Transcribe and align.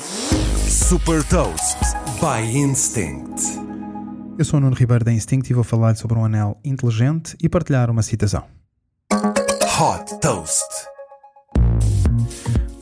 Super 0.00 1.22
Toast 1.24 1.76
by 2.18 2.56
Instinct. 2.56 3.42
Eu 4.38 4.44
sou 4.44 4.58
o 4.58 4.60
Nuno 4.62 4.74
Ribeiro 4.74 5.04
da 5.04 5.12
Instinct 5.12 5.50
e 5.50 5.54
vou 5.54 5.62
falar 5.62 5.94
sobre 5.96 6.18
um 6.18 6.24
anel 6.24 6.58
inteligente 6.64 7.36
e 7.42 7.48
partilhar 7.48 7.90
uma 7.90 8.02
citação. 8.02 8.44
Hot 9.12 10.18
Toast. 10.20 10.64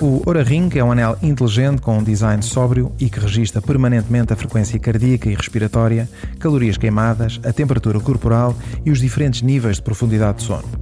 O 0.00 0.22
Oura 0.24 0.44
Ring 0.44 0.70
é 0.76 0.84
um 0.84 0.92
anel 0.92 1.18
inteligente 1.20 1.82
com 1.82 1.98
um 1.98 2.02
design 2.02 2.43
sóbrio 2.43 2.95
e 2.98 3.11
que 3.11 3.18
registra 3.18 3.61
permanentemente 3.61 4.32
a 4.32 4.36
frequência 4.36 4.79
cardíaca 4.79 5.29
e 5.29 5.34
respiratória, 5.34 6.08
calorias 6.38 6.79
queimadas, 6.79 7.40
a 7.45 7.52
temperatura 7.52 7.98
corporal 7.98 8.54
e 8.84 8.90
os 8.90 9.00
diferentes 9.00 9.42
níveis 9.42 9.77
de 9.77 9.82
profundidade 9.82 10.38
de 10.38 10.45
sono. 10.45 10.79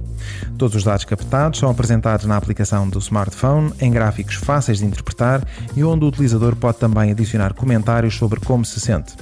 Todos 0.57 0.75
os 0.75 0.83
dados 0.83 1.05
captados 1.05 1.59
são 1.59 1.69
apresentados 1.69 2.25
na 2.25 2.37
aplicação 2.37 2.87
do 2.87 2.99
smartphone 2.99 3.71
em 3.79 3.91
gráficos 3.91 4.35
fáceis 4.35 4.79
de 4.79 4.85
interpretar 4.85 5.45
e 5.75 5.83
onde 5.83 6.05
o 6.05 6.07
utilizador 6.07 6.55
pode 6.55 6.77
também 6.77 7.11
adicionar 7.11 7.53
comentários 7.53 8.15
sobre 8.15 8.39
como 8.39 8.65
se 8.65 8.79
sente. 8.79 9.13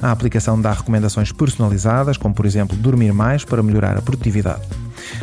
A 0.00 0.10
aplicação 0.10 0.60
dá 0.60 0.72
recomendações 0.72 1.32
personalizadas, 1.32 2.16
como 2.16 2.34
por 2.34 2.46
exemplo 2.46 2.76
dormir 2.76 3.12
mais 3.12 3.44
para 3.44 3.62
melhorar 3.62 3.96
a 3.96 4.02
produtividade. 4.02 4.62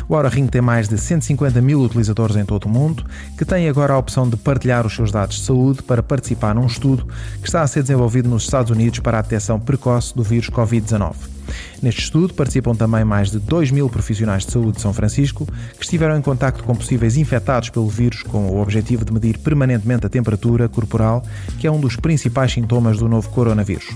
O 0.08 0.16
Aura 0.16 0.30
Ring 0.30 0.48
tem 0.48 0.62
mais 0.62 0.88
de 0.88 0.98
150 0.98 1.62
mil 1.62 1.82
utilizadores 1.82 2.36
em 2.36 2.46
todo 2.46 2.66
o 2.66 2.70
mundo, 2.70 3.05
que 3.38 3.46
têm 3.46 3.70
agora 3.70 3.94
a 3.94 3.98
opção 3.98 4.28
de 4.28 4.38
partilhar 4.38 4.86
os 4.86 4.96
seus 4.96 5.12
dados 5.12 5.38
de 5.38 5.46
saúde 5.46 5.84
para 5.84 6.04
participar 6.04 6.55
num 6.55 6.66
estudo 6.66 7.08
que 7.42 7.48
está 7.48 7.62
a 7.62 7.68
ser 7.68 7.82
desenvolvido 7.82 8.30
nos 8.30 8.44
Estados 8.44 8.72
Unidos 8.72 9.00
para 9.00 9.20
a 9.20 9.22
detecção 9.22 9.60
precoce 9.60 10.16
do 10.16 10.24
vírus 10.24 10.50
Covid-19. 10.50 11.35
Neste 11.82 12.02
estudo 12.02 12.34
participam 12.34 12.74
também 12.74 13.04
mais 13.04 13.32
de 13.32 13.40
2 13.40 13.72
mil 13.72 13.90
profissionais 13.90 14.46
de 14.46 14.52
saúde 14.52 14.78
de 14.78 14.82
São 14.82 14.94
Francisco 14.94 15.46
que 15.78 15.84
estiveram 15.84 16.18
em 16.18 16.22
contacto 16.22 16.64
com 16.64 16.76
possíveis 16.76 17.18
infectados 17.18 17.70
pelo 17.70 17.88
vírus 17.88 18.24
com 18.24 18.48
o 18.48 18.62
objetivo 18.62 19.06
de 19.06 19.14
medir 19.14 19.38
permanentemente 19.38 20.06
a 20.06 20.10
temperatura 20.10 20.68
corporal, 20.68 21.24
que 21.60 21.68
é 21.68 21.72
um 21.72 21.80
dos 21.80 21.96
principais 21.96 22.52
sintomas 22.52 22.98
do 22.98 23.08
novo 23.08 23.30
coronavírus. 23.30 23.90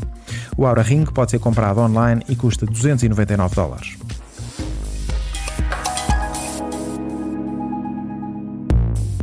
O 0.57 0.65
Aura 0.65 0.81
Ring 0.81 1.05
pode 1.05 1.31
ser 1.31 1.39
comprado 1.39 1.79
online 1.79 2.21
e 2.27 2.35
custa 2.35 2.65
299 2.65 3.55
dólares. 3.55 3.97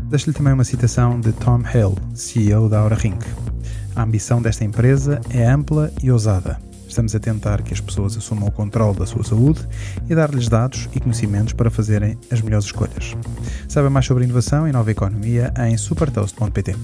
Deixo-lhe 0.08 0.34
também 0.34 0.52
uma 0.52 0.64
citação 0.64 1.18
de 1.18 1.32
Tom 1.32 1.62
Hale, 1.64 1.96
CEO 2.14 2.68
da 2.68 2.78
Aura 2.78 2.94
Ring. 2.94 3.18
A 3.94 4.02
ambição 4.02 4.40
desta 4.40 4.64
empresa 4.64 5.20
é 5.30 5.44
ampla 5.46 5.92
e 6.02 6.10
ousada. 6.10 6.60
Estamos 6.96 7.14
a 7.14 7.20
tentar 7.20 7.60
que 7.60 7.74
as 7.74 7.80
pessoas 7.80 8.16
assumam 8.16 8.48
o 8.48 8.50
controle 8.50 8.98
da 8.98 9.04
sua 9.04 9.22
saúde 9.22 9.60
e 10.08 10.14
dar-lhes 10.14 10.48
dados 10.48 10.88
e 10.94 10.98
conhecimentos 10.98 11.52
para 11.52 11.70
fazerem 11.70 12.16
as 12.30 12.40
melhores 12.40 12.64
escolhas. 12.64 13.14
Saiba 13.68 13.90
mais 13.90 14.06
sobre 14.06 14.24
inovação 14.24 14.66
e 14.66 14.72
nova 14.72 14.90
economia 14.90 15.52
em 15.58 15.76
supertoast.pt. 15.76 16.74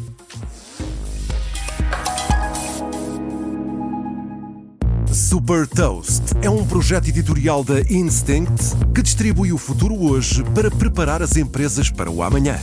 Super 5.10 5.66
Toast 5.66 6.24
é 6.42 6.50
um 6.50 6.66
projeto 6.66 7.08
editorial 7.08 7.64
da 7.64 7.80
Instinct 7.80 8.77
que 8.94 9.00
distribui 9.00 9.50
o 9.50 9.56
futuro 9.56 9.94
hoje 9.98 10.44
para 10.55 10.70
preparar 10.70 11.22
as 11.22 11.38
empresas 11.38 11.90
para 11.90 12.10
o 12.10 12.22
amanhã. 12.22 12.58